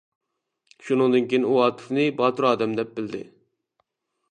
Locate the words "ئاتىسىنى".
1.65-2.07